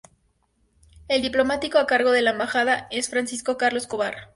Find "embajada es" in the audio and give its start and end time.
2.31-3.07